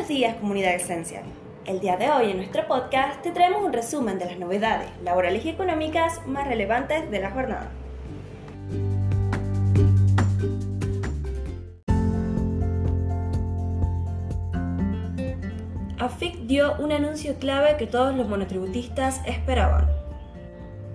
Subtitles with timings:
[0.00, 1.24] Buenos días, comunidad Esencial.
[1.66, 5.44] El día de hoy en nuestro podcast te traemos un resumen de las novedades laborales
[5.44, 7.70] y económicas más relevantes de la jornada.
[15.98, 19.86] AFIC dio un anuncio clave que todos los monotributistas esperaban.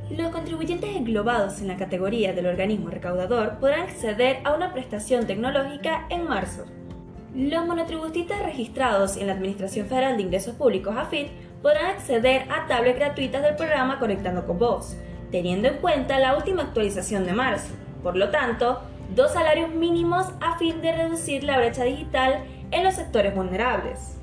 [0.09, 6.07] Los contribuyentes englobados en la categoría del organismo recaudador podrán acceder a una prestación tecnológica
[6.09, 6.65] en marzo.
[7.35, 11.27] Los monotributistas registrados en la Administración Federal de Ingresos Públicos AFIT
[11.61, 14.95] podrán acceder a tablets gratuitas del programa Conectando con Vos,
[15.31, 17.73] teniendo en cuenta la última actualización de marzo.
[18.01, 18.79] Por lo tanto,
[19.13, 24.17] dos salarios mínimos a fin de reducir la brecha digital en los sectores vulnerables.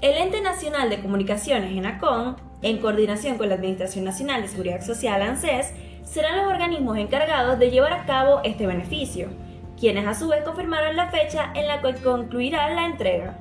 [0.00, 5.22] El Ente Nacional de Comunicaciones, ENACON, en coordinación con la Administración Nacional de Seguridad Social,
[5.22, 5.72] ANSES,
[6.02, 9.28] serán los organismos encargados de llevar a cabo este beneficio,
[9.80, 13.34] quienes a su vez confirmaron la fecha en la que concluirá la entrega.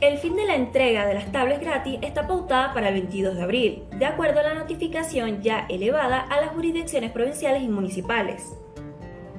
[0.00, 3.42] El fin de la entrega de las tablets gratis está pautada para el 22 de
[3.42, 8.58] abril, de acuerdo a la notificación ya elevada a las jurisdicciones provinciales y municipales.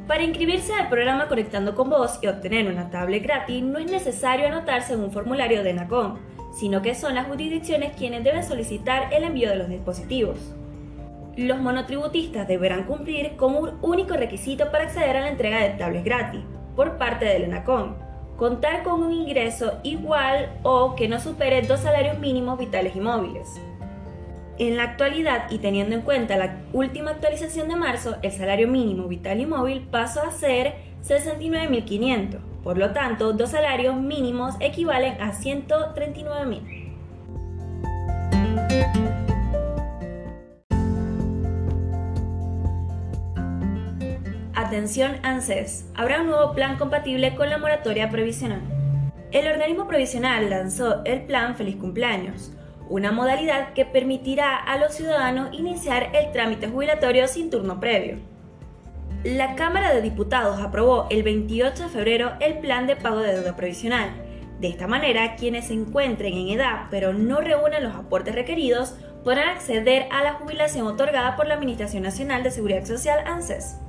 [0.08, 4.48] Para inscribirse al programa Conectando con Vos y obtener una tablet gratis no es necesario
[4.48, 6.20] anotarse en un formulario de NACOM,
[6.54, 10.38] sino que son las jurisdicciones quienes deben solicitar el envío de los dispositivos.
[11.36, 16.06] Los monotributistas deberán cumplir con un único requisito para acceder a la entrega de tablets
[16.06, 16.42] gratis
[16.76, 17.96] por parte del ENACOM,
[18.38, 23.48] contar con un ingreso igual o que no supere dos salarios mínimos vitales y móviles.
[24.60, 29.08] En la actualidad y teniendo en cuenta la última actualización de marzo, el salario mínimo
[29.08, 35.34] vital y móvil pasó a ser 69.500 por lo tanto, dos salarios mínimos equivalen a
[35.34, 36.62] 139
[44.74, 48.64] Atención ANSES, habrá un nuevo plan compatible con la moratoria provisional.
[49.32, 52.52] El organismo provisional lanzó el plan Feliz Cumpleaños,
[52.90, 58.18] una modalidad que permitirá a los ciudadanos iniciar el trámite jubilatorio sin turno previo.
[59.24, 63.56] La Cámara de Diputados aprobó el 28 de febrero el plan de pago de deuda
[63.56, 64.10] provisional.
[64.60, 69.50] De esta manera, quienes se encuentren en edad pero no reúnan los aportes requeridos podrán
[69.50, 73.83] acceder a la jubilación otorgada por la Administración Nacional de Seguridad Social ANSES.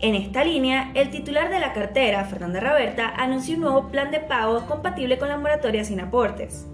[0.00, 4.20] En esta línea, el titular de la cartera, Fernanda Raberta, anunció un nuevo plan de
[4.20, 6.66] pago compatible con la moratoria sin aportes.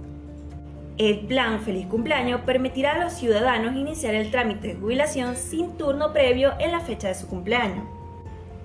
[0.96, 6.12] El plan Feliz Cumpleaños permitirá a los ciudadanos iniciar el trámite de jubilación sin turno
[6.12, 7.84] previo en la fecha de su cumpleaños.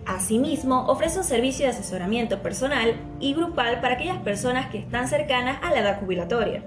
[0.06, 5.60] Asimismo, ofrece un servicio de asesoramiento personal y grupal para aquellas personas que están cercanas
[5.64, 6.64] a la edad jubilatoria.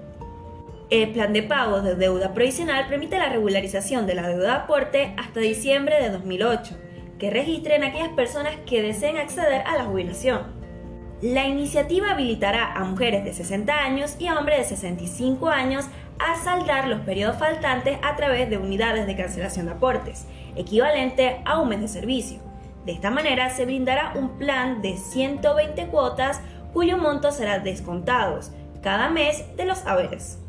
[0.89, 5.13] El plan de pago de deuda provisional permite la regularización de la deuda de aporte
[5.17, 6.75] hasta diciembre de 2008,
[7.19, 10.57] que registren aquellas personas que deseen acceder a la jubilación.
[11.21, 15.85] La iniciativa habilitará a mujeres de 60 años y a hombres de 65 años
[16.17, 21.59] a saldar los periodos faltantes a través de unidades de cancelación de aportes, equivalente a
[21.59, 22.39] un mes de servicio.
[22.85, 26.39] De esta manera se brindará un plan de 120 cuotas
[26.73, 28.39] cuyo monto será descontado
[28.81, 30.39] cada mes de los haberes.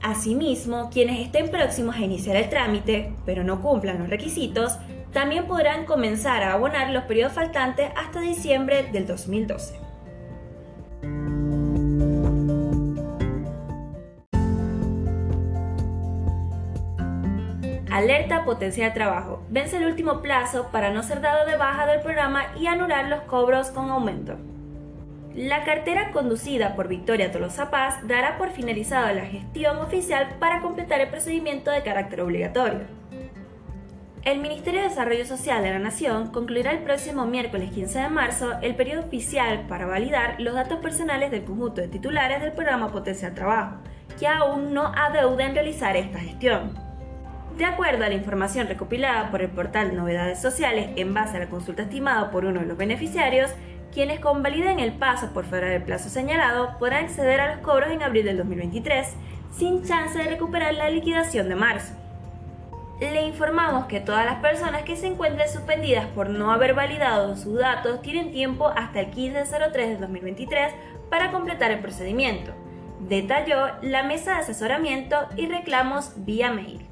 [0.00, 4.78] Asimismo, quienes estén próximos a iniciar el trámite, pero no cumplan los requisitos,
[5.12, 9.88] también podrán comenzar a abonar los periodos faltantes hasta diciembre del 2012.
[17.90, 19.42] Alerta potencial trabajo.
[19.48, 23.22] Vence el último plazo para no ser dado de baja del programa y anular los
[23.22, 24.36] cobros con aumento.
[25.34, 31.00] La cartera conducida por Victoria Tolosa Paz dará por finalizada la gestión oficial para completar
[31.00, 32.80] el procedimiento de carácter obligatorio.
[34.24, 38.52] El Ministerio de Desarrollo Social de la Nación concluirá el próximo miércoles 15 de marzo
[38.62, 43.32] el periodo oficial para validar los datos personales del conjunto de titulares del programa Potencial
[43.34, 43.76] Trabajo,
[44.18, 46.74] que aún no adeuden realizar esta gestión.
[47.56, 51.48] De acuerdo a la información recopilada por el portal Novedades Sociales en base a la
[51.48, 53.50] consulta estimada por uno de los beneficiarios,
[53.92, 58.02] quienes convaliden el paso por fuera del plazo señalado podrán acceder a los cobros en
[58.02, 59.14] abril del 2023
[59.56, 61.97] sin chance de recuperar la liquidación de marzo
[63.00, 67.58] le informamos que todas las personas que se encuentren suspendidas por no haber validado sus
[67.58, 70.72] datos tienen tiempo hasta el 15.03 de 2023
[71.08, 72.52] para completar el procedimiento,
[73.00, 76.87] detalló la mesa de asesoramiento y reclamos vía mail.